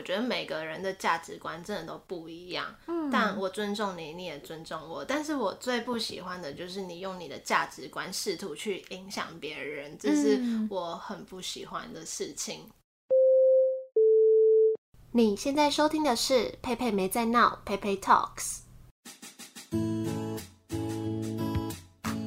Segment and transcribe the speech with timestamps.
[0.00, 2.74] 我觉得每个人的价值观真的都不一样。
[2.86, 5.04] 嗯，但我尊重你，你也尊重我。
[5.04, 10.40] 但是我最不喜欢的就是你用你的价值观试图去影响别人，这是
[10.70, 12.60] 我很不喜欢的事情。
[12.60, 12.72] 嗯。
[15.12, 18.60] 你现在收听的是佩佩没在闹，佩佩 Talks。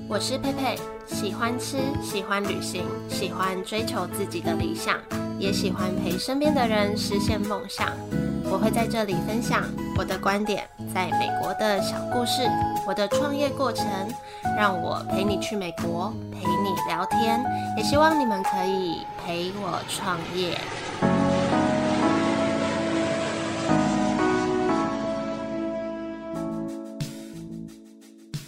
[0.07, 0.77] 我是佩佩，
[1.07, 5.01] 喜欢吃，喜欢旅行，喜欢追求自己的理想，
[5.39, 7.87] 也喜欢陪身边的人实现梦想。
[8.45, 9.63] 我会在这里分享
[9.97, 12.41] 我的观点，在美国的小故事，
[12.87, 13.85] 我的创业过程，
[14.57, 17.43] 让我陪你去美国，陪你聊天，
[17.77, 21.12] 也希望你们可以陪我创业。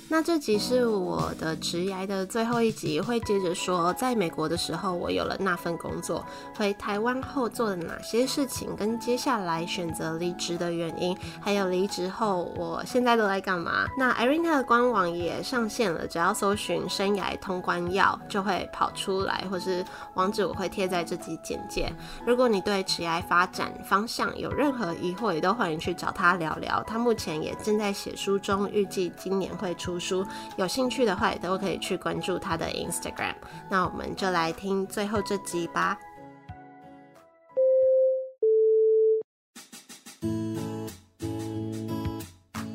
[0.08, 6.24] 那这集是我的职涯的最后一集，会接着说，在美国的时候，我有了那份工作，
[6.56, 13.88] 回台湾后做了哪些事情，跟接下来选择离职的原因，还有离职后我现在都在干嘛。
[13.98, 21.92] 那 Irena 的官网也上线了，只要搜寻“生涯通关药”就会跑出来，或是网址我会贴在这集简介。
[22.26, 26.82] 如果你对职涯发展方向有任何疑惑，也都欢迎去找他聊聊。
[26.86, 30.26] 他目前也正在写书中，预计今年会出书。
[30.58, 33.36] 有兴趣的话，也都可以去关注他的 Instagram。
[33.70, 35.98] 那我们就来听最后这集吧。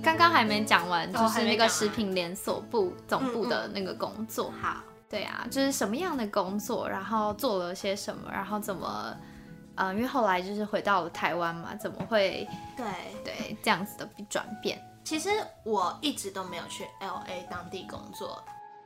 [0.02, 4.50] 刚刚还没讲完，就是那个食品连锁部总部的那个工作。
[4.50, 4.76] 嗯嗯、好，
[5.08, 9.16] 对啊，就是什么样的工作，然后做了些什么，然后怎么，
[9.76, 12.46] 嗯，因为后来就是回到了台湾嘛，怎么会
[12.76, 12.86] 对
[13.24, 14.82] 对这样子的转变？
[15.04, 15.28] 其实
[15.64, 18.42] 我一直都没有去 LA 当地工作，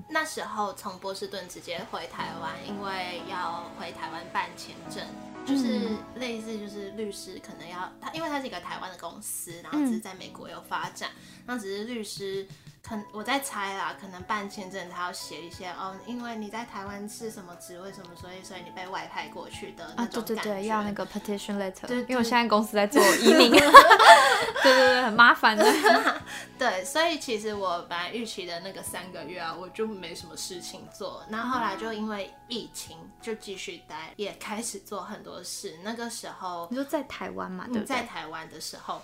[0.09, 5.05] 那时候从波士顿直接回台湾，因为要回台湾办签证，
[5.45, 11.11] 就是类似就是律师可能要他，因为他是一个台湾的公司，然后只是在美国有发展，
[11.47, 12.47] 那只是律师。
[12.87, 20.21] 可我在猜啦，可能办签证他要写一些哦，因为你在台湾是什么职位什么，所以所以你被外派过去的那种感觉。
[20.21, 21.87] 啊，对对对，要那个 petition letter。
[21.87, 23.51] 对，对，因为我现在公司在做移民。
[24.63, 25.65] 对对对，很麻烦的。
[26.59, 31.25] 对，所以其实我本来预期的那个三个月啊，我就没什么事情做。
[31.29, 35.79] 那后，后来就因为疫情就继续待，也开始做很多事。
[35.83, 37.67] 那个时候你说在台湾嘛？
[37.73, 39.01] 对，在台湾的时候。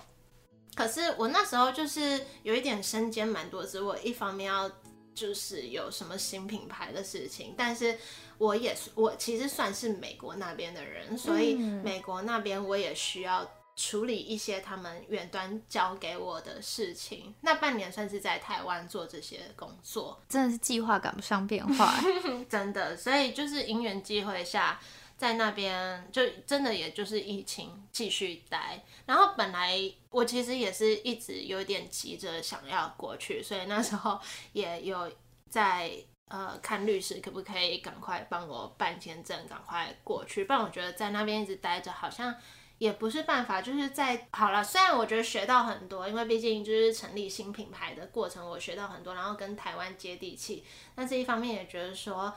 [0.75, 4.71] 可是我那时候就是有一点身兼蛮多职，我一方面要
[5.13, 7.97] 就是有什么新品牌的事情，但是
[8.37, 13.45] 我也我其实算是美国那边的人，所以美国那边我也需要
[13.75, 17.35] 处理一些他们远端交给我的事情。
[17.41, 21.93] 那半年算是在台湾做这些工作，真的是计划赶不上变化，
[22.49, 24.79] 真的，所以就是因缘际会下。
[25.21, 34.19] 在那边就真的也就是疫情继续待，然后本来我其实也是一直有点急着想要过去，所以那时候
[34.53, 35.11] 也有
[35.47, 35.91] 在
[36.27, 40.45] 呃看律师可不可以赶快帮我办签证，赶快过去。
[40.45, 42.35] 不然我觉得在那边一直待着好像
[42.79, 43.61] 也不是办法。
[43.61, 50.65] 就是在好了，虽然我觉得学到很多，因为毕竟就是成立新品牌的过程，我学到很多，然后跟台湾接地气，
[50.95, 52.33] 但这一方面也觉得说。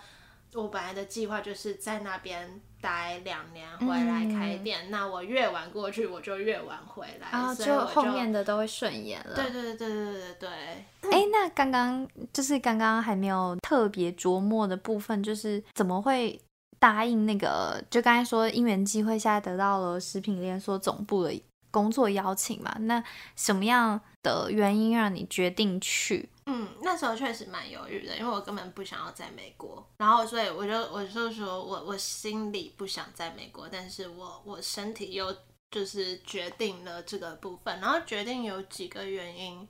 [0.54, 4.86] 我本来的计划就是在那边待两年，回来开店。
[4.86, 9.34] 嗯、那我越晚过去，我就越晚回来，啊、所以就，就后面的都会顺延了。
[9.34, 10.48] 对对对对对对对。
[11.10, 16.40] 哎、欸，那刚刚就是刚刚还没有特别琢磨的部分，就是怎么会
[16.78, 17.82] 答应那个？
[17.90, 21.32] 就刚才说因缘机会下得到了食品连锁总部的
[21.74, 22.72] 工作邀请嘛？
[22.82, 23.02] 那
[23.34, 26.30] 什么样的原因让你决定去？
[26.46, 35.34] 嗯，那时候确实蛮犹豫的，因为我根本不想要在美国，然后所以我就我就说我我心里不想在美国，但是我我身体又
[35.72, 39.68] 就是决定了这个部分，然后决定有几个原因。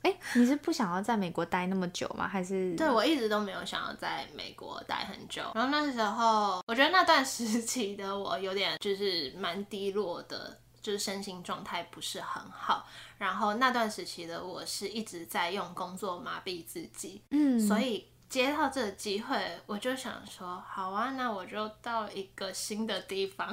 [0.00, 2.26] 哎、欸，你是不想要在美国待那么久吗？
[2.26, 2.74] 还是？
[2.76, 10.58] 对，我一直都没有想要在美国待很久，然后那时候我觉得那段时期的我有点就是蛮低落的。
[10.84, 12.86] 就是身心状态不是很好，
[13.16, 23.48] 然后那段时期的我是一直在用工作麻痹自己，嗯，所以接到这个机会，我就想说，好啊，那我就到一个新的地方，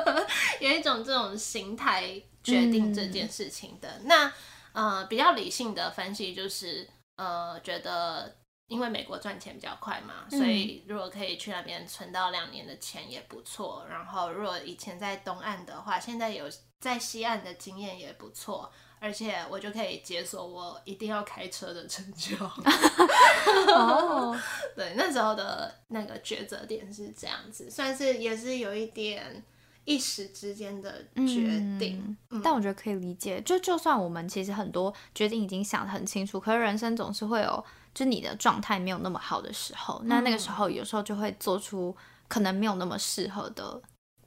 [0.60, 3.88] 有一种这种心态决定这件事情的。
[3.98, 4.32] 嗯、那
[4.72, 8.36] 呃，比较理性的分析就是，呃，觉得。
[8.68, 13.84] 因为美国赚钱比较快嘛，所以如果可以去那边存到两年的钱也不错。
[13.86, 16.48] 然后如果以前在东岸的话，现在有
[16.82, 18.68] 在西岸的经验也不错，
[18.98, 22.34] 而且我就可以解锁我一定要开车的成就。
[23.72, 24.36] 哦，
[24.74, 29.44] 对，那时候的那个抉择点是这样子，算是也是有一点
[29.84, 32.02] 一时之间的决定。
[32.04, 37.64] 嗯嗯、但我觉得可以理解，就就算我们其实很多决定已经想得很清楚，可是人生总是会有，
[37.94, 41.96] 就你的状态没有那么好的时候，那那个时候有时候就会做出
[42.26, 43.80] 可能没有那么适合的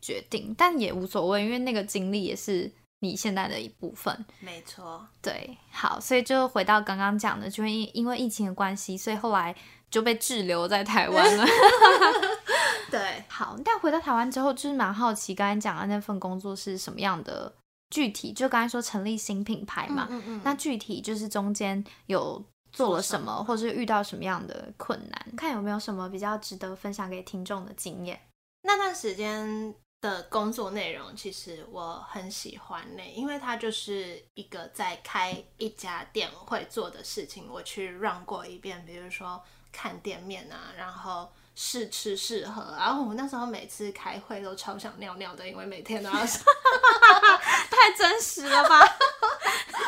[0.06, 4.26] 决定，但也无所谓，因为那个经历也是你现在的一部分。
[4.40, 9.56] 没错，对，好，所以就回到刚刚讲的，就因因为疫情的关系，所以后来
[9.90, 11.46] 就被滞留在台湾了。
[12.92, 17.52] 对，好，但回到台湾之后，就是蛮好奇，刚才讲的那份工作是什么样的？
[17.92, 28.20] 具体就刚才说成立新品牌嘛，嗯嗯嗯，那具体就是中间有做了什么，什么或是遇到什么样的困难，看有没有什么比较值得分享给听众的经验。
[28.64, 41.32] 那段时间的工作内容，其实我很喜欢呢，因为它就是一个在开一家店会做的事情，我去 run 过一遍，比如说看店面啊，然后。
[41.58, 46.44] 试吃试喝，然后我们那时候每次开会都超想尿尿的，因为每天都要 上，
[47.72, 48.98] 太真实了吧？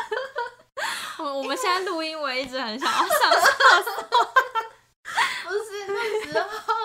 [1.20, 3.92] 我我们现在录音，我一直很想要上厕所。
[5.44, 6.77] 不是那时候。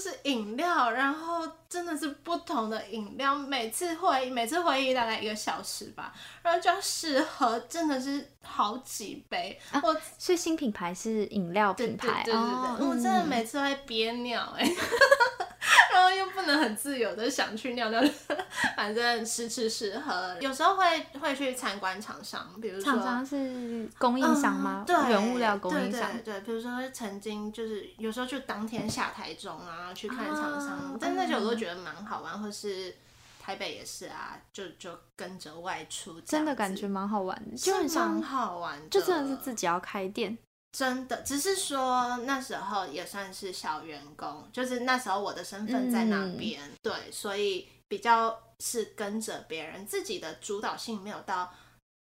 [0.00, 9.60] 就是饮料，然后真的是不同的饮料，每次会每次会议大概一个小时吧，然后就要试喝，真的是好几杯。
[9.70, 14.76] 啊、我所以新品牌是饮料品牌，对对对，对，哦、我真的每次会憋尿哎、欸。
[16.08, 18.00] 又不能很自由的想去尿尿，
[18.76, 24.84] 反正吃吃试喝，有时候会会去参观厂商，比如说厂商是供应商吗？
[24.86, 26.12] 嗯、对，原物料供应商。
[26.12, 32.94] 对，对，对，比如说曾经就是有时候就当天下台中啊去看厂商，啊、但那些我都觉得蛮好玩，或是
[33.40, 40.38] 台北也是啊，就就跟着外出，真的感觉蛮好玩的，就很蛮好玩的，就真的是自己要开店。
[40.72, 51.52] 真的，只是说那时候也算是小员工，就是那时候我的身份在那边，嗯、对，所以比较是跟着别人，自己的主导性没有到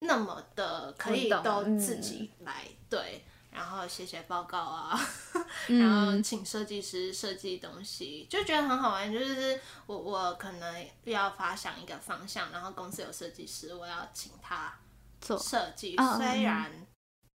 [0.01, 4.99] 那么的可以都自己来，嗯、对，然后写写报告啊，
[5.67, 9.11] 嗯、然后请设计师设计东西，就觉得很好玩。
[9.11, 14.71] 就是我我可能要发想一个方向，然后公司有设计师，我要请他
[15.19, 16.71] 做设计，虽然。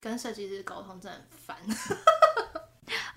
[0.04, 1.56] 跟设计师沟通真的很烦，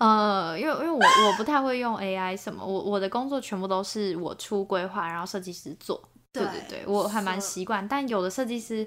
[0.00, 6.02] 呃，因为因为我我不太会用 AI 什么，我我的工作全部都是我出规划，然后设计师做。
[6.32, 7.86] 对对对，我还蛮习惯。
[7.86, 8.86] 但有的设计师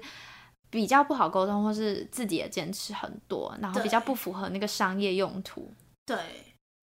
[0.68, 5.72] 比较不好沟通，或是自己也坚持很多，然后比较不符合那个商业用途。
[6.04, 6.18] 对。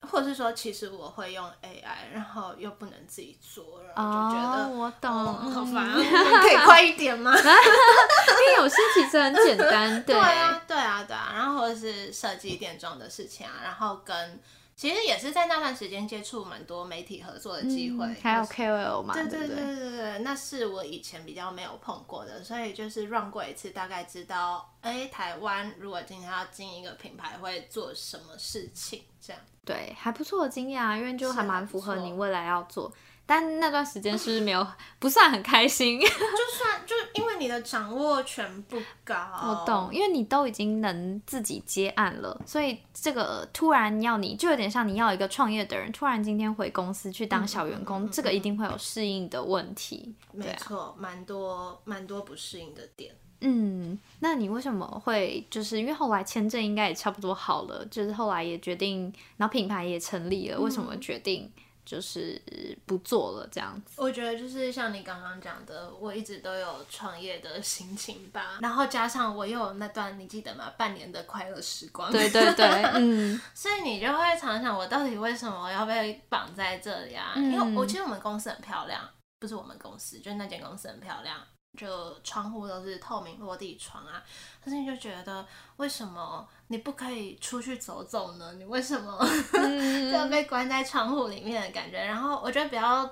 [0.01, 5.95] 或者是说，其实我会用 AI，然后又不能自己做，然后就觉得、哦、我懂，哦、好烦、啊，
[6.41, 7.33] 可以快一点吗？
[7.37, 14.41] 因为有些其实很简单， 对，对啊，对啊，对啊，然后或者是设计店装的事情啊，然后跟。
[14.79, 29.41] 其实也是在那段时间接触蛮多媒体合作的机会，嗯，还有 KOL 嘛，对对对对对对，那是我以前比较没有碰过的，所以就是 run 过一次，大概知道，哎，台湾如果今天要经营一个品牌，会做什么事情，这样。
[29.65, 32.89] 对，还不错的经验啊，因为就还蛮符合你未来要做。
[33.29, 34.65] 但那段时间是没有
[34.97, 35.99] 不算很开心？
[35.99, 50.15] 就算就因为你的掌握权不高，我懂，因为你都已经能自己接案了，所以这个突然要你就有点像你要一个创业的人，突然今天回公司去当小员工，嗯嗯嗯嗯、这个一定会有适应的问题。
[50.31, 53.13] 没错，蛮、啊、多蛮多不适应的点。
[53.41, 61.49] 嗯，那你为什么会就是因为后来签证应该也差不多好了，就是后来也决定，然后品牌也成立了，嗯、为什么决定？
[61.85, 62.39] 就是
[62.85, 70.71] 不做了这样子，我觉得就是像你刚刚讲的，我一直都有创业的心情吧，然后加上我又有那段你记得吗？
[70.77, 77.33] 半年的快乐时光，对对对， 嗯，所以你就会常想我到底为什么要被绑在这里啊？
[77.35, 79.01] 嗯、因为我其实我们公司很漂亮，
[79.39, 81.37] 不是我们公司，就是那间公司很漂亮。
[81.79, 84.21] 就窗户都是透明落地窗啊，
[84.61, 88.53] 可是你就觉得为什么你不可以出去走走呢？
[88.55, 89.17] 你为什么
[89.53, 91.97] 就 要被关在窗户里面的感觉？
[91.97, 93.09] 然后我觉得比较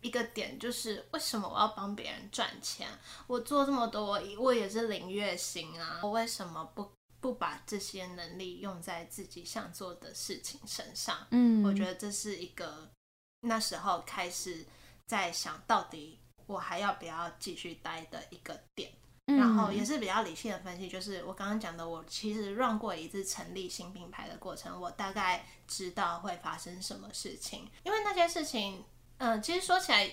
[0.00, 2.88] 一个点就是为什么我要帮别人赚钱？
[3.28, 11.16] 我做这么多，我也是领月薪啊，我为什么不不把这些能力用在自己想做的事情身上？
[11.30, 12.90] 嗯，我觉得这是一个
[13.42, 14.66] 那时候开始
[15.06, 16.18] 在想到底。
[16.48, 18.90] 我还要不要继续待的一个点，
[19.26, 28.82] 然后也是比较理性的分析，就是我刚刚讲的，我其实 run 过一次成立新品牌的过程，我大概知道会发生什么事情，因为那些事情，
[29.18, 30.10] 嗯、呃，其实说起来，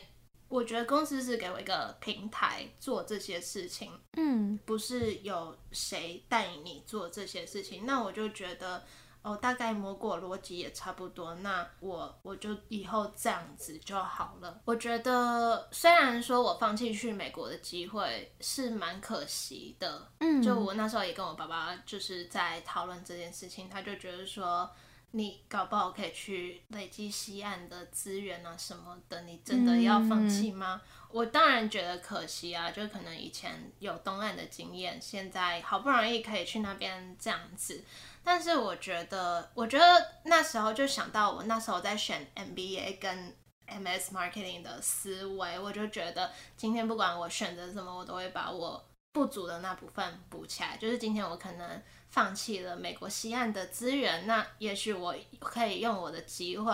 [0.49, 8.85] 我觉得公司是给我一个平台做这些事情，嗯，不是有谁带你做这些事情，那我就觉得。
[9.25, 14.61] 哦，大概摸过逻辑也差不多，那我我就以后这样子就好了。
[14.65, 24.69] 我觉得虽然说我放弃去美国的机会是蛮可惜的，嗯，就我那时候也跟我爸爸就是在讨论这件事情，他就觉得说。
[25.11, 30.81] 你搞不好可以去累积西岸的资源啊什么的，你真的要放弃吗？
[30.83, 31.07] 嗯。
[31.09, 37.81] 我当然觉得可惜啊，就可能以前有东岸的经验，现在好不容易可以去那边这样子。
[38.25, 39.85] 但是我觉得，我觉得
[40.23, 43.33] 那时候就想到我那时候在选 MBA 跟
[43.67, 50.75] MS Marketing 的思维，我就觉得今天不管我选择什么，我都会把我不足的那部分补起来。
[50.77, 51.81] 就是今天我可能。
[52.07, 56.71] 放弃了美国西岸的资源，那也许我可以用我的机会，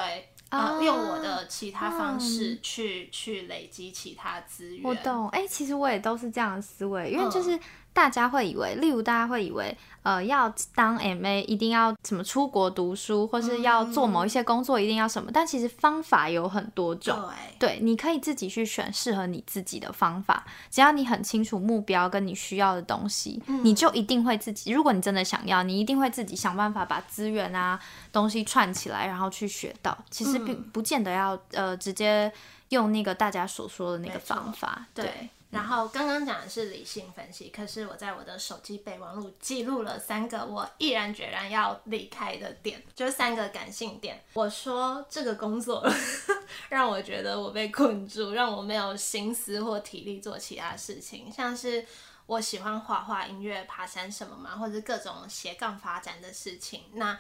[0.50, 4.84] 啊、呃，用我的其他方式去、嗯、去累积其他资源。
[4.88, 7.60] 我懂，哎、欸，其实我也都是这样的思维，因为就是。
[7.92, 17.30] 嗯大家会以为，例如大家会以为，呃，要当 MA 一定要什么出国读书，或是要做某一些工作一定要什么，嗯、但其实方法有很多种。
[17.60, 24.72] 对，对，你可以自己去选适合你自己的方法，只要你很清楚目标跟你需要的东西，嗯、你就一定会自己。
[24.72, 27.78] 如果你真的想要，你一定会自己想办法把资源啊
[28.14, 29.98] 东西串起来，然后去学到。
[30.10, 32.32] 其实并不见得要呃直接
[32.70, 34.86] 用那个大家所说的那个方法。
[34.94, 35.04] 对。
[35.04, 44.24] 对然后刚刚讲的是理性分析，可是我在我的手机备忘录记录了三个我毅然决然要离开的点，就三个感性点。
[44.34, 45.86] 我说这个工作
[46.70, 51.86] 让我觉得我被困住，让我没有心思或体力做其他事情，像是
[52.28, 56.84] 我喜欢画画、音乐、爬山什么嘛，或者各种斜杠发展的事情。
[56.94, 57.20] 那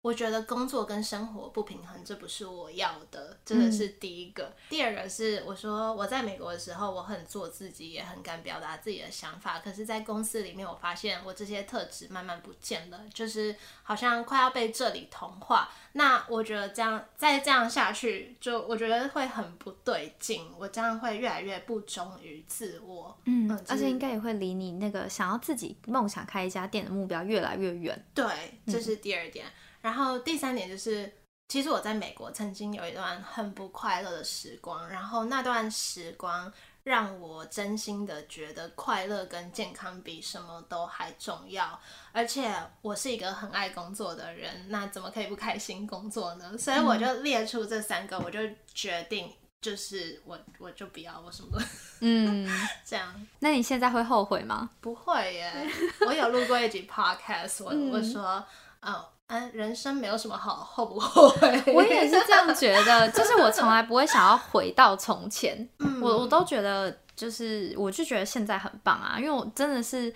[0.00, 4.44] 我觉得工作跟生活不平衡，这不是我要的，这个是第一个。
[4.44, 9.58] 嗯、第二个是我说我在美国的时候，我很做自己，也很敢表达自己的想法。
[9.58, 15.68] 可是，在公司里面，我发现我这些特质慢慢不见了，就是好像快要被这里同化。
[15.92, 20.48] 那我觉得这样再这样下去，就我觉得会很不对劲。
[20.56, 28.06] 我这样会越来越不忠于自我，嗯，嗯，而且应该也会离你那个想要自己梦想开一家店的目标越来越远。
[28.14, 28.24] 对，
[28.68, 29.44] 这是第二点。
[29.44, 29.52] 嗯
[29.88, 31.10] 然后第三点就是，
[31.48, 36.52] 其实我在美国曾经有一段很不快乐的时光，然后那段时光
[36.84, 41.80] 让我真心的觉得快乐跟健康比什么都还重要。
[42.12, 46.58] 而且我是一个很爱工作的人，那怎么可以不开心工作呢？
[46.58, 48.40] 所以我就列出这三个，我就
[48.74, 51.58] 决定就是我我就不要我什么，
[52.00, 52.46] 嗯，
[52.84, 53.26] 这样。
[53.38, 54.68] 那你现在会后悔吗？
[54.82, 55.66] 不会耶，
[56.06, 58.46] 我有录过一集 podcast，我我说
[58.82, 59.08] 哦。
[59.28, 61.62] 嗯，人生没有什么好后不后悔。
[61.74, 65.68] 我也是这样觉得，就是我从来不会想要回到从前。
[65.80, 70.10] 嗯、我我都觉得，就是我就觉得现在很棒啊，因为我真的是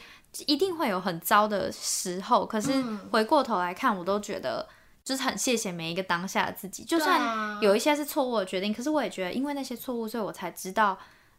[0.46, 2.72] 一定会有很糟的时候，可是
[3.10, 4.66] 回过头来看，我都觉得
[5.04, 6.82] 就是很谢谢每一个当下的自己。
[6.82, 10.98] 就算有一些是错误的决定，可是我也觉得，因为那些错误，所以我才知道，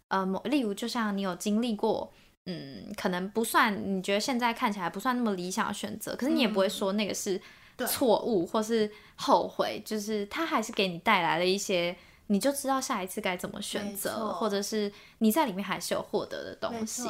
[0.10, 2.14] 呃，某例如就像你有经历过，
[2.46, 7.42] 嗯，可能不算你觉得现在看起来不算那么理想的选择，可是你也不会说那个是。
[7.78, 11.96] 错误或是后悔，就是他还是给你带来了一些，
[12.34, 17.08] 你就知道下一次该怎么选择，或者是你在里面还是有获得的东西。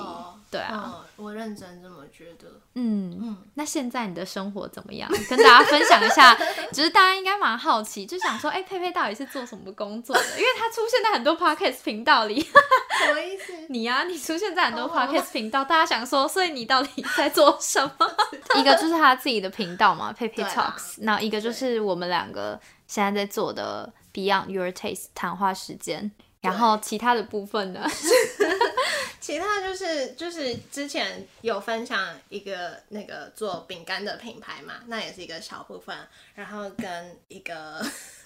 [0.51, 2.59] 对啊、嗯，我认真这么觉得。
[2.73, 5.09] 嗯嗯，那现在你的生活怎么样？
[5.29, 6.37] 跟大家分享一下，
[6.73, 10.21] 只是大家应该蛮好奇，就想说，哎、欸，佩佩到底是做什么工作的？
[10.37, 12.41] 因为他出现在很多 podcast 频道里。
[13.05, 13.53] 什么意思？
[13.69, 18.11] 你呀、啊，你出现在很多 podcast 频道，大家想说，所以你到底在做什么？
[18.59, 26.11] 一个就是他自己的频道嘛，佩佩 Talks，那一个就是我们两个现在在做的 Beyond Your Taste 谈话时间。
[26.41, 27.87] 然后其他的部分呢？
[29.21, 35.95] 其他就是就是之前有分享一个那个做饼干的品牌嘛，那也是一个小部分。
[36.35, 37.81] 然后跟一个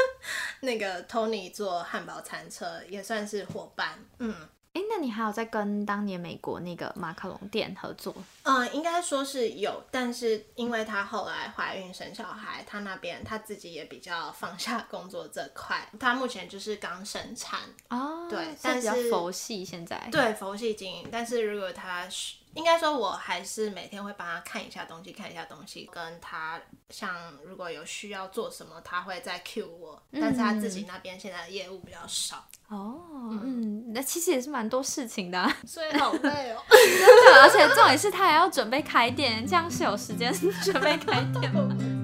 [0.61, 3.99] 那个 Tony 做汉堡餐车，也算是伙伴。
[4.17, 4.33] 嗯。
[4.77, 8.13] 哎，那你还有在跟当年美国那个马卡龙店合作？
[8.43, 21.09] 嗯，应该说是有，但是因为他后来怀孕生小孩，他那边他自己也比较放下工作这块，他目前就是刚生产哦，对，但是比较佛系现在，对，佛系经营。
[21.11, 26.59] 但是如果他是应该说，我还是每天会帮他看一下东西，看一下东西，跟他
[26.89, 30.01] 像如果有需要做什么，他会再 cue 我。
[30.11, 32.99] 但是他自己那边现在的业务比较少哦，
[33.31, 36.61] 嗯，那其实也是蛮多事情的，所以好累哦。
[36.69, 40.33] 真的，而且重点是他还要准备开店，这样是有时间
[40.63, 41.96] 准备开店吗？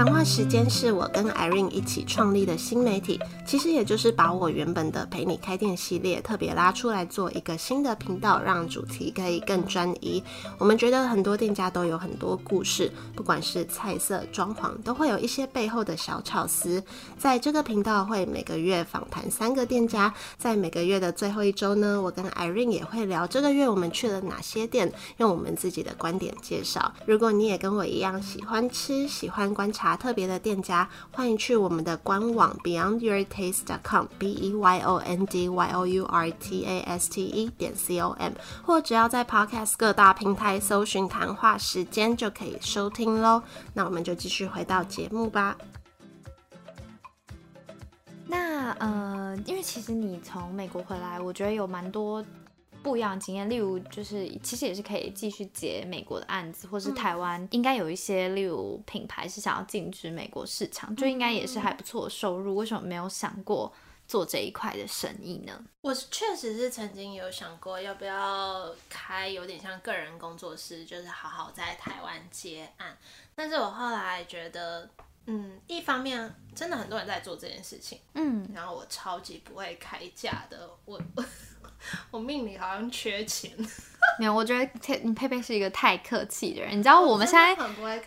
[0.00, 10.24] 谈话时间是我跟 Irene 一起创立的新媒体，其实也就是把我原本的陪你开店系列特别拉出来做一个新的频道，让主题可以更专一。
[10.56, 16.82] 我们觉得很多店家都有很多故事，不管是菜色、装潢，都会有一些背后的小巧思。
[17.18, 26.90] 在这个频道会每个月访谈三个店家，在每个月的最后一周呢，我跟 Irene 也会聊这个月我们去了哪些店，用我们自己的观点介绍。
[27.04, 37.50] 如果你也跟我一样喜欢吃，喜欢观察特别的店家，欢迎去我们的官网 beyondyourtaste.com，b e y o n d y o u r t a s t e
[37.56, 38.32] 点 c o m，
[38.64, 43.42] 或只要在 Podcast 各大平台搜寻谈话时间就可以收听喽。
[43.74, 45.56] 那我们就继续回到节目吧。
[48.26, 52.24] 那呃，因为其实你从美国回来，我觉得有蛮多。
[52.82, 62.56] 不一样的经验，例如就是其实也是可以继续接美国的案子，或是台湾应该有一些，例如品牌是想要进军美国市场，就应该也是还不错的收入。
[62.56, 63.72] 为什么没有想过
[64.06, 65.64] 做这一块的生意呢？
[65.82, 72.96] 我确实是曾经有想过要不要开有点像个人工作室，就是好好在台湾接案，
[73.34, 74.88] 但是我后来觉得，
[75.26, 81.00] 嗯，一方面真的很多人在做这件事情，嗯，然后我超级不会开价的，我。
[82.10, 83.52] 我命里好像缺钱，
[84.18, 86.78] 没有，我觉得佩佩佩是一个太客气的人。
[86.78, 87.54] 你知道我们现在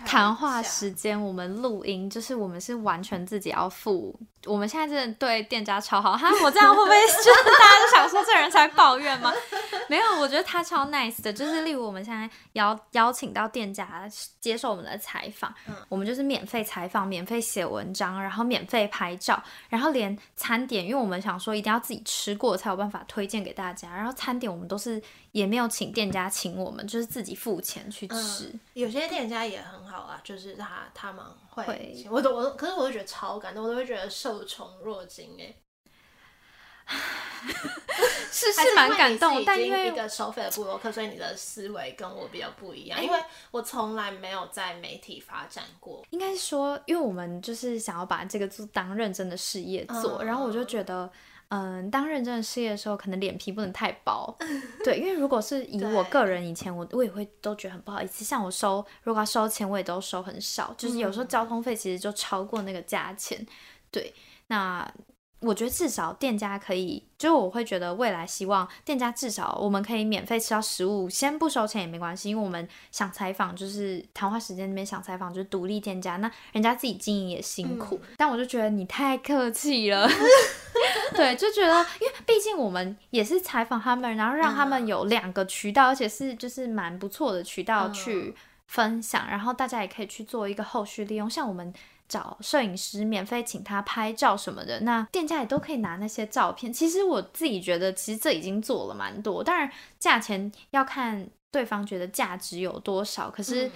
[0.06, 4.18] 谈话时间，我们录音就是我们是完全自己要付。
[4.46, 9.32] 我们现在真的对店家超好，哈，我这样会不会就是大家都想说这人才抱怨吗？
[9.88, 14.04] 没有，我觉得他超 nice 的，就是例如我们现在邀邀请到店家
[14.42, 25.02] 接受我们的采访，嗯，我们就是免费采访、免费写文章，然后免费拍照，然后连餐点，因为我们想说一定要自己吃过才有办法推荐给大家，然后餐点我们都是
[25.34, 28.46] 也没有请店家请我们，就是自己付钱去吃。
[28.54, 31.24] 嗯，有些店家也很好啊，就是他他们。
[31.56, 35.54] 会，我都我都，可是我都觉得超感动，我都会觉得受宠若惊哎，
[38.32, 43.20] 是是蛮感动，但因为一个收费的布洛克，所以你的思维跟我比较不一样，因为
[43.52, 46.04] 我从来没有在媒体发展过。
[46.10, 51.12] 应该说，因为我们就是想要把这个做当认真的事业做，嗯、然后我就觉得。
[51.50, 54.36] 嗯，当认真的事业的时候，可能脸皮不能太薄。
[54.84, 58.24] 对，因为如果是以我个人以前，我我也会都觉得很不好意思。
[58.24, 63.46] 像我收，如果要收钱，我也都收很少，就是有时候交通费其实就超过那个价钱。
[63.91, 64.13] 对，
[64.48, 64.91] 那。
[65.46, 80.08] 我觉得至少店家可以，就是我会觉得未来希望店家至少我们可以免费吃到食物，先不收钱也没关系，因为我们想采访就是谈话时间那边想采访就是独立店家，那人家自己经营也辛苦，嗯、但我就觉得你太客气了，
[81.13, 88.36] 对，就觉得因为毕竟我们也是采访他们，然后让他们有两个渠道，而且是就是蛮不错的渠道去
[88.67, 91.73] 分享，然后大家也可以去做一个后续利用，像我们。
[92.06, 96.71] 找摄影师免费请他拍照什么的，那店家也都可以拿那些照片。
[96.71, 99.43] 其实我自己觉得，其实这已经做了蛮多。
[99.43, 103.32] 当然，价钱要看对方觉得价值有多少。
[103.32, 103.71] 可是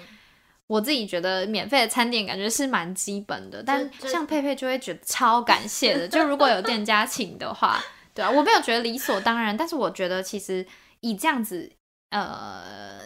[0.67, 3.63] 我自己觉得，免费的餐点感觉是蛮基本的。
[3.63, 6.07] 但像佩佩就会觉得超感谢的。
[6.07, 9.57] 就如果有店家请的话，对啊，我没有觉得理所当然。
[9.57, 10.65] 但是我觉得，其实
[10.99, 11.71] 以这样子，
[12.11, 12.99] 呃。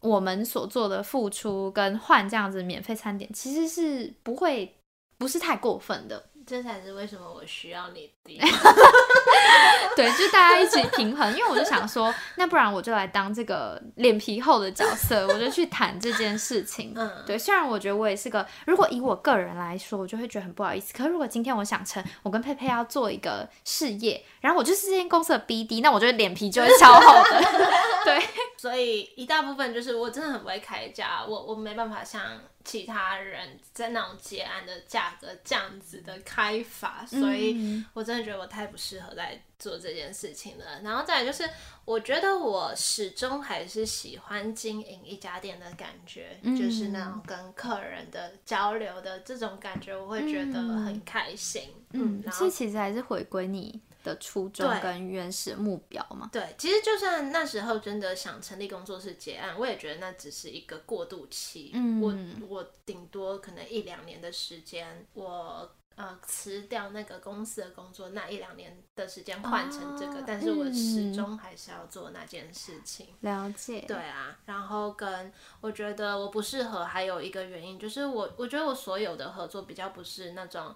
[0.00, 4.76] 我们所做的付出跟换这样子免费餐点，其实是不会，
[5.16, 6.22] 不是太过分的。
[6.46, 8.38] 这才是为什么我需要你的。
[9.96, 11.30] 对，就大家一起平衡。
[11.32, 16.92] 因为我就想说，那不然我就来当这个脸皮厚的角色，我就去谈这件事情。
[16.96, 17.38] 嗯，对。
[17.38, 20.92] 虽然我觉得我也是个，如果以我个人来说，我就会觉得很不好意思。
[20.92, 27.42] 可是如果今天我想成我跟佩佩要做一个事业，然后我就是这间公司的 BD，那我觉得脸皮就会超厚的。
[28.04, 28.22] 对。
[28.58, 32.20] 所以一大部分就是我真的很不会开价，我我没办法像。
[32.64, 40.80] 其他人在那种结案的价格这样子的开法，所以我真的觉得我太不适合在做这件事情了。
[40.82, 41.48] 然后再来就是，
[41.84, 51.62] 我觉得我始终还是喜欢经营一家店的感觉，嗯、就是那种跟客人的交流的这种感觉，我会觉得很开心。
[51.90, 56.28] 嗯，然后所以其实还是回归你的初衷跟原始目标嘛。
[56.30, 61.72] 对，其实就算那时候真的想成立工作室结案，我也觉得那只是一个过渡期。
[61.74, 62.14] 嗯，我
[62.46, 73.08] 我顶多可能一两年的时间，我呃辞掉那个公司的工作，那一两年的时间换成这个，哦、但是我始终还是要做那件事情。
[73.20, 73.84] 了解。
[73.88, 80.74] 对啊，然后跟我觉得我不适合，还有一个原因就是我我觉得我所有的合作比较不是那种。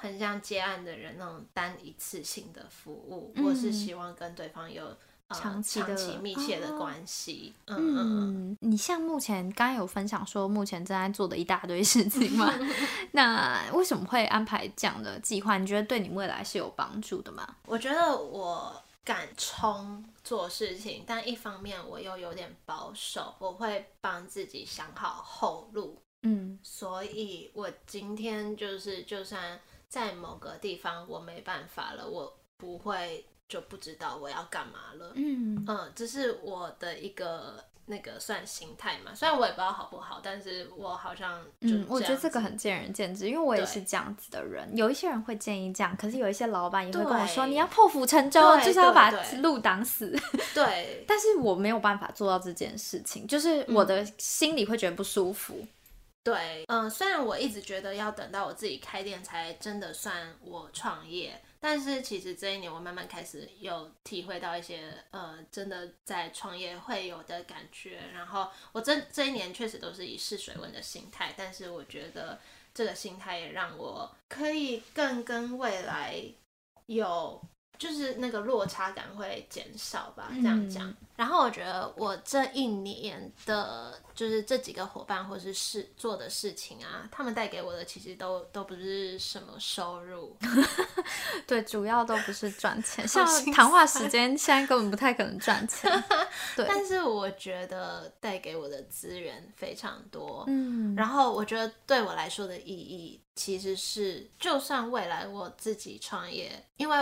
[0.00, 4.96] 很像接案的人那种单一次性的服务，我、嗯、是希望跟对方有
[5.30, 7.52] 长期的、长期密切的关系。
[7.66, 12.54] 哦、嗯嗯，你像目前刚刚有分享说，目前正在做的一大堆事情嘛？
[13.10, 15.58] 那为什么会安排这样的计划？
[15.58, 17.56] 你觉得对你未来是有帮助的吗？
[17.66, 26.00] 我觉得我敢冲做事情，但一方面我又有点保守，我会帮自己想好后路。
[26.22, 35.12] 嗯，所以我今天就是，就算在某个地方我没办法了，我不会就不知道我要干嘛了。
[35.14, 44.68] 嗯嗯，这是我的一个那个算心态嘛，虽然我也不知道好不好，但是我好像就嗯，我觉得这个很见仁见智，因为我也是这样子的人。
[44.76, 50.14] 有一些人会建议这样，可是有一些老板也会跟我说，你要破釜沉舟，就是要把路挡死。
[50.52, 55.54] 对，但是我没有办法做到这件事情，就是我的心里会觉得不舒服。
[55.54, 55.68] 嗯
[56.24, 68.02] 对，嗯，虽然我一直觉得要等到我自己开店才真的算我创业，但是其实这一年我慢慢开始有体会到一些，呃，真的在创业会有的感觉。
[68.12, 72.38] 然后我这这一年确实都是以试水温的心态，但是我觉得
[72.74, 76.22] 这个心态也让我可以更跟未来
[76.86, 77.40] 有。
[77.78, 80.88] 就是那个落差感会减少吧，这样讲。
[80.88, 90.36] 嗯、然后我觉得我这一年的，就是这几个伙伴或是事做的事情啊，他们带给我的其实都都不是什么收入，
[91.46, 93.06] 对，主要都不是赚钱。
[93.08, 95.88] 像谈话时间现在根本不太可能赚钱，
[96.56, 96.66] 对。
[96.68, 100.96] 但是我觉得带给我的资源非常多，嗯。
[100.96, 106.96] 然后我觉得对我来说的意义，其实是就算未来我自己创业，因为。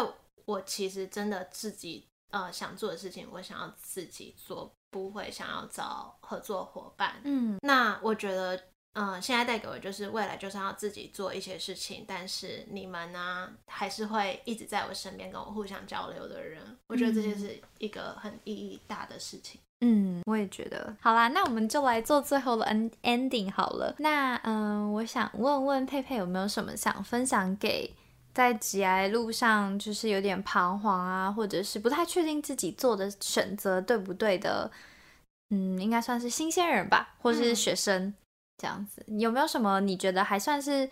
[0.46, 7.20] 我其实真的自己呃想做的事情，我想要自己做，不会想要找合作伙伴。
[7.24, 8.56] 嗯，那我觉得，
[8.94, 16.62] 嗯、呃，现在带给我就是未来就是要自己做一些事情，但是你们呢，还是会一直在我身边跟我互相交流的人。
[16.86, 19.60] 我觉得这就是一个很意义大的事情。
[19.80, 20.96] 嗯，我也觉得。
[21.00, 22.64] 好啦，那我们就来做最后的
[23.02, 23.94] ending 好了。
[23.98, 27.92] 那嗯、呃，我想问问佩佩有没有什么想分享给。
[28.36, 34.70] 在职涯路上，就是有点彷徨啊，或者是不太确定自己做的选择对不对的，
[35.48, 38.12] 嗯，应该算是新鲜人吧，或是学生
[38.58, 39.02] 这样子。
[39.18, 40.86] 有没有什么你觉得还算是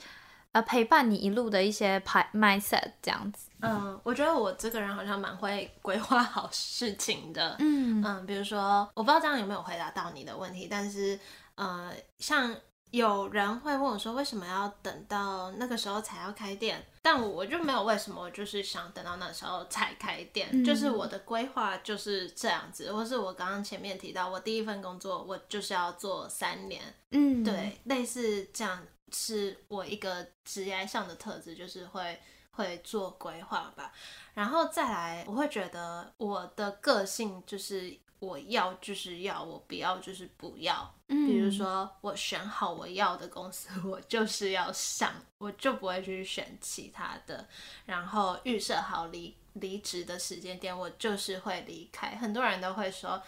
[0.53, 3.51] 呃陪伴你一路的一些排 mindset 这样子？
[3.61, 7.57] 嗯，我觉得我这个人好像蛮会规划好事情的。
[7.59, 11.21] 嗯嗯，比如说，我不知道这样有没有回答到你的问题，但是
[11.57, 12.57] 呃，像。
[12.97, 16.81] 有人会问我说，为什么要等到那个时候才要开店？
[17.03, 28.81] 但我我就没有为什么，我就是想等到那时候才开店，嗯、就是我的规划就是这样子，或是我刚刚前面提到，我第一份工作我就是要做三年，嗯，对，类似这样
[29.11, 32.21] 是我一个职业上的特质，就是会
[32.53, 33.93] 会做规划吧。
[34.35, 37.99] 然后再来，我会觉得我的个性就是。
[38.25, 40.95] 我要就是要，我不要就是不要。
[41.09, 47.47] 嗯，比如说我选好我要的公司，我就是要上，我就不会去选其他的。
[47.85, 52.17] 然后预设好离离职的时间点，我就是会离开。
[52.17, 53.23] 很多人都会说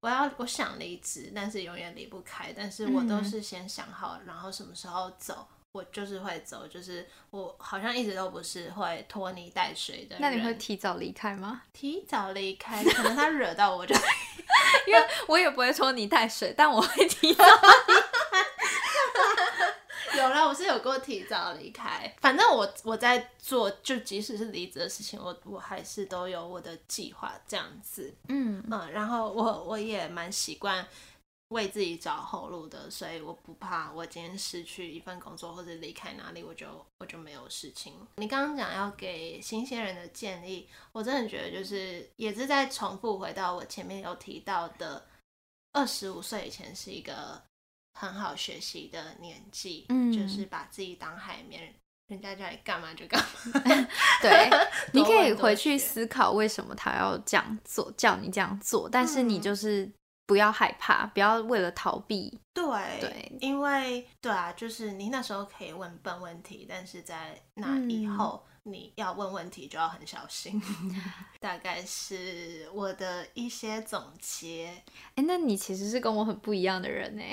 [0.00, 2.52] 我要我想离职，但是永远离不开。
[2.52, 5.46] 但是我都是先想好，然后什么时候走。
[5.72, 10.20] 我就是会走，就是我好像一直都不是会拖泥带水的人。
[10.20, 11.62] 那你会提早离开吗？
[11.72, 13.94] 提早离开，可能他惹到我就，
[14.88, 17.44] 因为我也不会拖泥带水，但我会提早。
[20.16, 22.12] 有啦，我是有过提早离开。
[22.20, 28.12] 反正我我在做，就即使是离职的事情，我我还是都有我的计划这样子。
[28.26, 30.84] 嗯嗯，然后我我也蛮习惯。
[31.50, 36.66] 为自己找后路的，所以我不怕我今天失去一份工作或者离开哪里，我就
[36.98, 37.92] 我就没有事情。
[38.16, 45.04] 你刚刚讲要给新鲜人的建议，我真的觉得就是也是在重复回到我前面有提到的，
[45.72, 47.42] 二十五岁以前是一个
[47.94, 51.74] 很好学习的年纪，嗯，就是把自己当海绵，
[52.06, 53.60] 人家叫你干嘛就干嘛。
[54.22, 54.48] 对，
[54.94, 59.90] 你可以回去思考为什么他要这样做，叫你这样做，但是你就是。
[60.30, 62.38] 嗯不要害怕，不要为了逃避。
[62.54, 62.64] 对
[63.00, 70.62] 对，因为对啊，就是你那时候可以问笨问题，但是在那以后，嗯、你要问问题就要很小心。
[71.40, 74.72] 大概是我的一些总结。
[75.16, 77.24] 哎，那你其实是跟我很不一样的人呢。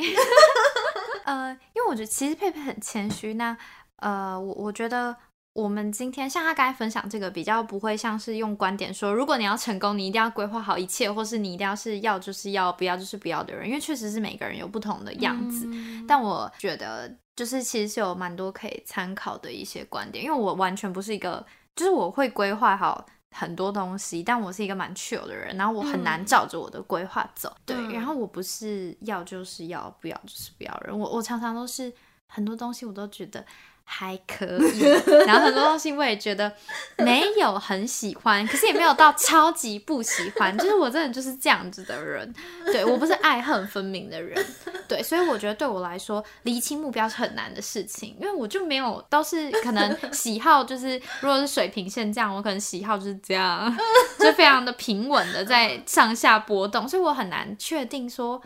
[1.26, 3.36] 呃，因为我觉得其实佩佩很谦虚。
[3.36, 3.56] 那
[3.98, 5.16] 呃，我我觉得。
[5.58, 15.67] 我们今天像他刚才分享这个，比较不会像是用观点说，如果你要成功，你一定要规划好一切，或是你一定要是要就是要，不要就是不要的人，因为确实是每个人有不同的样子。
[15.72, 21.43] 嗯、但我觉得就是其实是有蛮多可以参考的一些观点，因为我完全不是一个，
[21.76, 27.50] 就是我会规划好很多东西，但我是一个蛮 chill 的人，然后我很难照着我的规划走。
[27.50, 30.96] 嗯、对，然后我不是要就是要，不要就是不要人。
[30.96, 31.91] 我我常常都是
[32.28, 33.43] 很多东西我都觉得。
[33.89, 34.82] 还可以，
[35.26, 36.52] 然后很多东西我也觉得
[36.97, 42.36] 没有很喜欢，可是也没有到超级不喜欢，就是我真的就是这样子的人，
[42.67, 44.45] 对，我不是爱恨分明的人，
[44.89, 53.73] 对，所以我觉得对我来说，厘清目标是很难的事情，因为我就没有，都是可能喜好就是，如果是水平线这样，我可能喜好就是这样，
[54.19, 58.41] 就非常的平稳的在上下波动，所以我很难确定说。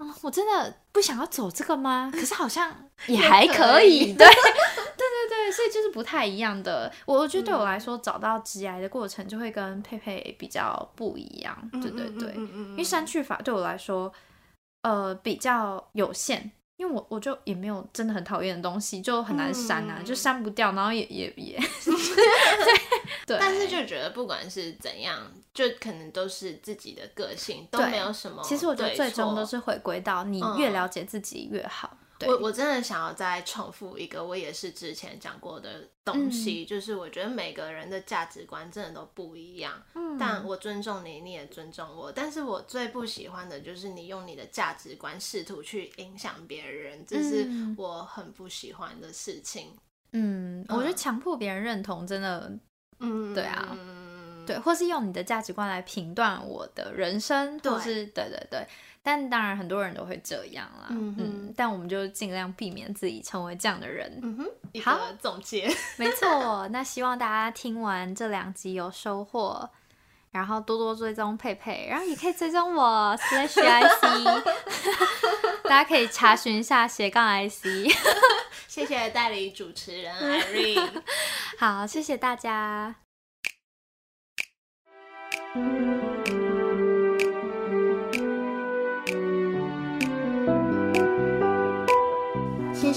[0.00, 2.10] 嗯，我真的不想要走这个吗？
[2.12, 2.74] 可是好像
[3.06, 6.90] 也还可以， 对，对对对，所以就是不太一样的。
[7.04, 14.10] 我我觉得对我来说，找到直癌的过程就会跟佩佩比较不一样，对对对，因为删去法对我来说，
[14.82, 16.50] 呃，比较有限。
[16.80, 23.36] 因为我我就也没有真的很讨厌的东西，就很难删啊，嗯、就删不掉，然后也也也，对 对。
[23.38, 28.42] 但是就觉得不管是怎样，就可能都是自己的个性，都没有什么。
[28.42, 31.98] 其实我觉得最终都是回归到你越了解自己越好。
[32.26, 49.76] 我我真的想要再重复一个，我也是之前讲过的东西，嗯、就是我觉得每个人的价值观真的都不一样，嗯、但我尊重你，你也尊重我，但是我最不喜欢的就是你用你的价值观试图去影响别人，这是我很不喜欢的事情。
[50.12, 52.52] 嗯，嗯我觉得强迫别人认同真的，
[52.98, 53.76] 嗯，对啊，
[54.50, 58.66] 对，或是用你的价值观来评断我的人生，或是对对对。
[59.02, 60.88] 但当然，很多人都会这样啦。
[60.90, 64.18] 嗯，嗯，但我们就尽量避免自己成为这样的人。
[64.22, 66.68] 嗯哼，一个总结， 没错。
[66.68, 69.66] 那希望大家听完这两集有收获，
[70.32, 74.42] 然后多多追踪佩佩，然后也可以追踪我 slash ic，
[75.64, 77.90] 大家可以查询一下斜杠 ic。
[78.68, 81.02] 谢谢代理主持人 Irene，
[81.58, 82.96] 好，谢谢大家。
[85.52, 86.19] 谢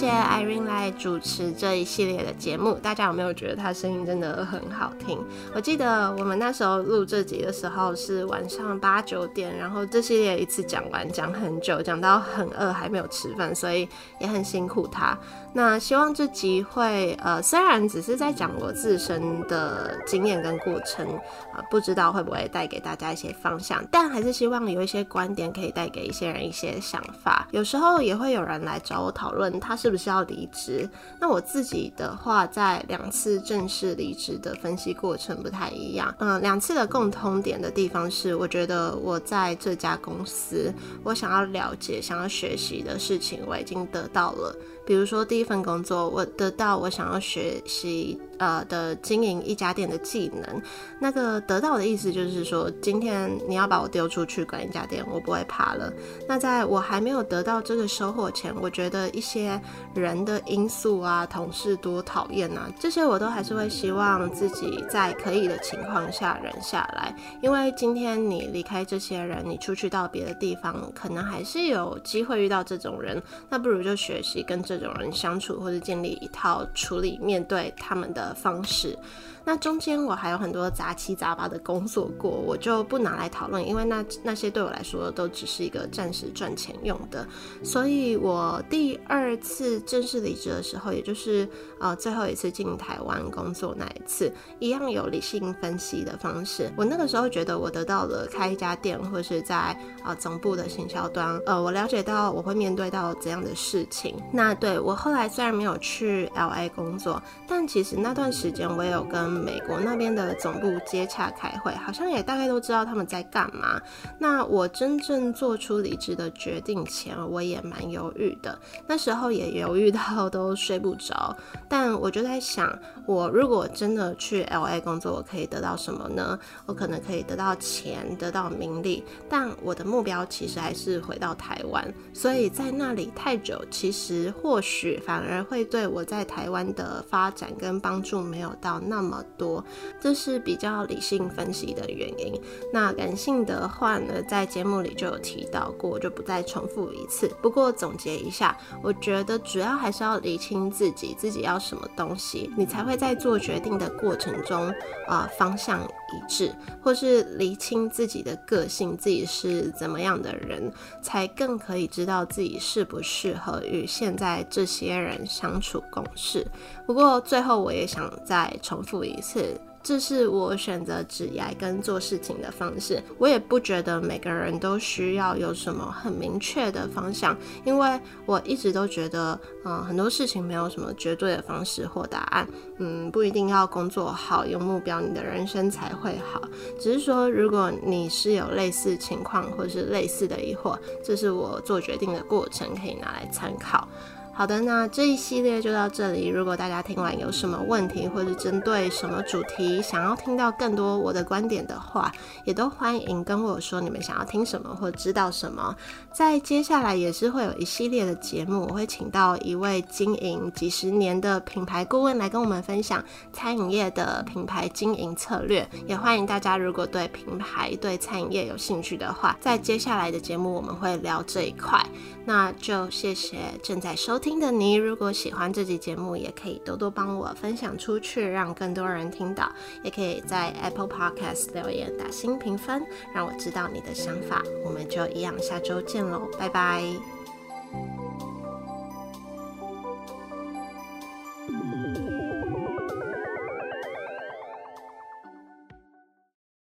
[0.03, 5.17] 谢 Irene 来主持这一系列的节目，大家有没有觉得她声音真的很好听？
[5.55, 13.87] 我记得我们那时候录这集的时候是晚上八九点，然后这系列一次讲完，讲很久，讲到很饿还没有吃饭，所以
[14.19, 15.17] 也很辛苦她。
[15.53, 21.07] 那希望这集会，呃，虽然只是在讲我自身的经验跟过程，
[21.55, 27.47] 呃，不知道会不会带给大家一些方向，但还是希望有一些观点可以带给一些人一些想法。
[27.51, 30.89] 有时候也会有人来找我讨论，他是不是要离职？
[31.19, 36.11] 那我自己的话，在两次正式离职的分析过程不太一样。
[36.17, 44.55] 嗯、两次的共通点的地方是，我觉得我在这家公司，我想要了解、想要学习的事情，我已经得到了。
[44.83, 50.61] 比如说第一份工作，我得到我想要学习呃的经营一家店的技能。
[50.99, 55.91] 那个得到的意思就是说，今天你要把我丢出去管一家店，我不会怕了。
[56.27, 59.59] 那在我还没有得到这个收获前，我觉得一些
[59.93, 67.13] 人的因素啊，同事多讨厌啊，这些我都还是会希望自己在可以的情况下忍下来。
[67.41, 73.21] 因为今天你离开这些人，你出去到别的地方，可能还是有机会遇到这种人。
[73.49, 78.97] 那不如就学习跟这种人相处，或者建立一套处理面对他们的的方式。
[79.45, 87.27] 那中间我还有很多杂七杂八的工作过，我就不拿来讨论，因为那那些对我来说都只是一个暂时赚钱用的。
[87.63, 91.47] 所以我第二次正式离职的时候，也就是
[91.79, 96.71] 呃最后一次进台湾工作那一次，一样有理性分析的方式。
[96.77, 104.15] 我那个时候觉得我得到了开一家店，或是在呃总部的行销端，呃我了解到我会面对到怎样的事情。
[104.31, 113.81] 那对我后来虽然没有去 LA 工作，但其实那段时间我也有跟美国那边的总部接洽开会，好像也大概都知道他们在干嘛。
[114.19, 118.57] 那我真正做出离职的决定前，我也蛮犹豫的。
[118.87, 121.35] 那时候也犹豫到都睡不着。
[121.67, 126.37] 但我就在想，我如果真的去 LA 工作，我可以得到什么呢？
[126.65, 129.03] 我可能可以得到钱，得到名利。
[129.29, 131.93] 但我的目标其实还是回到台湾。
[132.13, 139.63] 所以在那里太久，其实或许反而会对我在台湾的发展跟帮助没有到那么多，
[139.99, 142.39] 这是比较理性分析的原因。
[142.71, 147.27] 那感性的话呢，在节目里就有提到过，就不再重复一次。
[147.41, 154.73] 不过总结一下，我觉得主要还是要理清自己，自己要什么东西，你才会在做决定的过程中，
[155.07, 155.79] 啊、方向
[156.13, 160.71] 一致，或是厘清自己的个性，自己是怎么样的人，
[161.01, 166.45] 才更可以知道自己适不适合与现在这些人相处共事。
[166.85, 169.59] 不过最后我也想再重复一次。
[169.83, 173.03] 这是我选择职业跟做事情的方式。
[173.17, 182.47] 我也不觉得每个人都需要有什么很明确的方向，因为我一直都觉得，嗯、很多事情没有什么绝对的方式或答案。
[182.77, 186.41] 嗯，不一定要工作好，有目标，你的人生才会好。
[186.79, 193.87] 只是说，如果你是有类似情况或是类似的疑惑，这是我做决定的过程，可以拿来参考。
[194.35, 196.27] 好的，那这一系列就到这里。
[196.27, 202.11] 如果大家听完有什么问题，或者针对什么主题想要听到更多我的观点的话，
[202.43, 205.75] 也都欢迎跟我说你们想要听什么或知道什么。
[206.11, 215.67] 在接下来也是会有一系列的节目，我会请到一位经营几十年的品牌顾问来跟我们分享餐饮业的品牌经营策略。
[215.85, 221.79] 也欢迎大家如果对品牌、对餐饮业有兴趣的话，在接下来的节目我们会聊这一块。
[222.25, 224.75] 那就谢谢正在收听的你。
[224.75, 229.51] 如果喜欢这集节目，也可以多多帮我分享出去，让更多人听到。
[229.83, 232.81] 也可以在 Apple Podcast 留言打新评分，
[233.13, 234.41] 让我知道你的想法。
[234.63, 236.81] 我们就一样，下周见喽，拜拜。